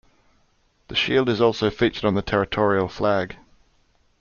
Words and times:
The 0.87 0.95
shield 0.95 1.29
is 1.29 1.39
also 1.39 1.69
featured 1.69 2.05
on 2.05 2.15
the 2.15 2.23
territorial 2.23 2.87
flag. 2.87 3.35